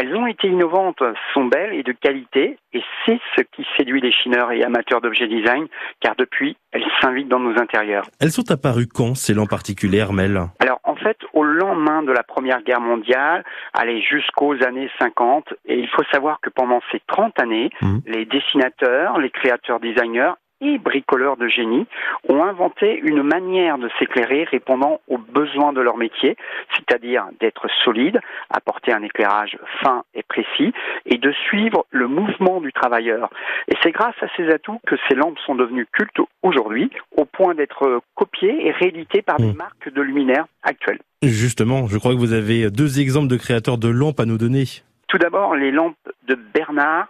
[0.00, 1.02] Elles ont été innovantes,
[1.34, 5.28] sont belles et de qualité, et c'est ce qui séduit les chineurs et amateurs d'objets
[5.28, 5.66] design,
[6.00, 8.06] car depuis, elles s'invitent dans nos intérieurs.
[8.18, 10.40] Elles sont apparues quand, ces lampes particulières, Mel?
[10.60, 13.44] Alors, en fait, au lendemain de la Première Guerre mondiale,
[13.74, 17.98] allez, jusqu'aux années 50, et il faut savoir que pendant ces 30 années, mmh.
[18.06, 21.86] les dessinateurs, les créateurs designers et bricoleurs de génie
[22.28, 26.36] ont inventé une manière de s'éclairer répondant aux besoins de leur métier,
[26.76, 28.20] c'est-à-dire d'être solide,
[28.50, 30.72] apporter un éclairage fin et précis
[31.06, 33.30] et de suivre le mouvement du travailleur.
[33.68, 37.54] Et c'est grâce à ces atouts que ces lampes sont devenues cultes aujourd'hui, au point
[37.54, 39.56] d'être copiées et rééditées par des mmh.
[39.56, 41.00] marques de luminaires actuelles.
[41.22, 44.64] Justement, je crois que vous avez deux exemples de créateurs de lampes à nous donner.
[45.08, 45.96] Tout d'abord, les lampes
[46.28, 47.08] de Bernard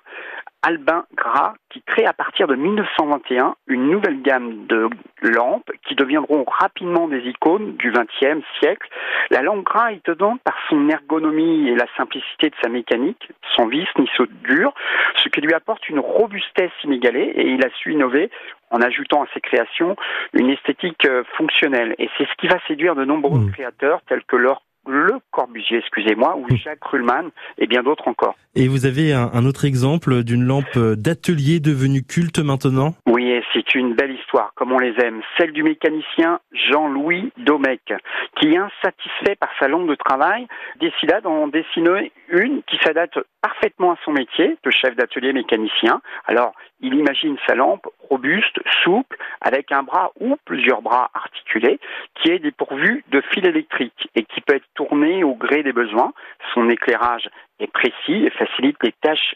[0.62, 4.88] Albin Gras qui crée à partir de 1921 une nouvelle gamme de
[5.22, 8.88] lampes qui deviendront rapidement des icônes du XXe siècle.
[9.30, 13.66] La lampe Gras est étonnante par son ergonomie et la simplicité de sa mécanique, sans
[13.66, 14.74] vis ni saut dur,
[15.16, 18.30] ce qui lui apporte une robustesse inégalée et il a su innover
[18.70, 19.96] en ajoutant à ses créations
[20.32, 21.94] une esthétique euh, fonctionnelle.
[21.98, 23.52] Et c'est ce qui va séduire de nombreux mmh.
[23.52, 28.34] créateurs tels que Laure le Corbusier, excusez-moi, ou Jacques Ruhlmann et bien d'autres encore.
[28.54, 32.94] Et vous avez un, autre exemple d'une lampe d'atelier devenue culte maintenant?
[33.06, 35.20] Oui, c'est une belle histoire, comme on les aime.
[35.38, 37.92] Celle du mécanicien Jean-Louis Domecq,
[38.40, 40.46] qui, insatisfait par sa lampe de travail,
[40.80, 46.00] décida d'en dessiner une qui s'adapte parfaitement à son métier de chef d'atelier mécanicien.
[46.26, 51.78] Alors, il imagine sa lampe robuste, souple, avec un bras ou plusieurs bras articulés,
[52.14, 56.12] qui est dépourvu de fil électrique et qui peut être tourné au gré des besoins.
[56.54, 57.28] Son éclairage
[57.60, 59.34] est précis et facilite les tâches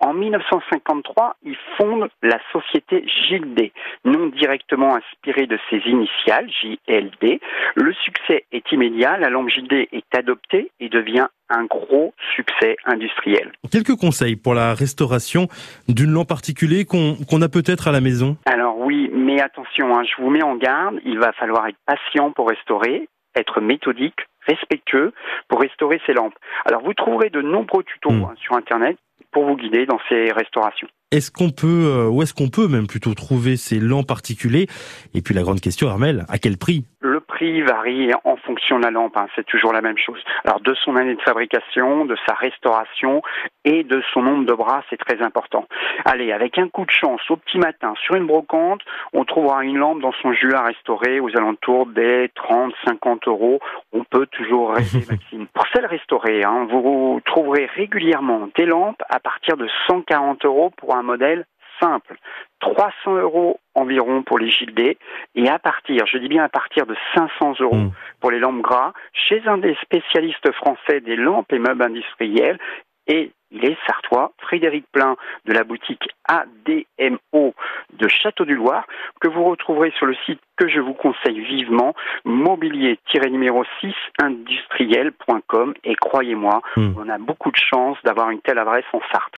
[0.00, 3.70] En 1953, il fonde la société JLD,
[4.04, 7.40] non directement inspirée de ses initiales, JLD.
[7.74, 13.52] Le succès est immédiat, la lampe JLD est adoptée et devient un gros succès industriel.
[13.70, 15.48] Quelques conseils pour la restauration
[15.88, 18.36] d'une lampe particulière qu'on a peut-être à la maison?
[18.46, 22.30] Alors oui, mais attention, hein, je vous mets en garde, il va falloir être patient
[22.30, 24.20] pour restaurer, être méthodique,
[24.50, 25.12] respectueux
[25.48, 26.38] pour restaurer ces lampes.
[26.64, 28.24] Alors vous trouverez de nombreux tutos hmm.
[28.24, 28.96] hein, sur Internet
[29.32, 30.88] pour vous guider dans ces restaurations.
[31.12, 34.66] Est-ce qu'on peut, euh, ou est-ce qu'on peut même plutôt trouver ces lampes particuliers?
[35.12, 36.84] Et puis la grande question, Armel, à quel prix?
[37.30, 40.22] Prix varie en fonction de la lampe, hein, c'est toujours la même chose.
[40.44, 43.22] Alors de son année de fabrication, de sa restauration
[43.64, 45.66] et de son nombre de bras, c'est très important.
[46.04, 49.78] Allez, avec un coup de chance, au petit matin, sur une brocante, on trouvera une
[49.78, 53.60] lampe dans son jus à restaurer aux alentours des 30, 50 euros.
[53.92, 55.46] On peut toujours rester Maxime.
[55.48, 60.96] Pour celle restaurée, hein, vous trouverez régulièrement des lampes à partir de 140 euros pour
[60.96, 61.46] un modèle
[61.80, 62.16] simple.
[62.60, 64.98] 300 euros environ pour les gildés
[65.34, 67.92] et à partir, je dis bien à partir de 500 euros hmm.
[68.20, 72.58] pour les lampes gras, chez un des spécialistes français des lampes et meubles industriels
[73.06, 75.16] et il est sartois, Frédéric Plein
[75.46, 77.54] de la boutique ADMO
[78.00, 78.86] de Château du Loir,
[79.20, 81.94] que vous retrouverez sur le site que je vous conseille vivement,
[82.24, 86.92] mobilier-numéro 6 industriel.com et croyez-moi, hmm.
[86.98, 89.24] on a beaucoup de chance d'avoir une telle adresse en Sarthe.